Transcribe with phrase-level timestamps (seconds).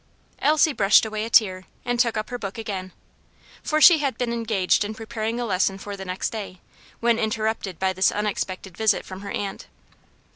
[0.39, 2.91] Elsie brushed away a tear and took up her book again
[3.61, 6.59] for she had been engaged in preparing a lesson for the next day,
[7.01, 9.67] when interrupted by this unexpected visit from her aunt.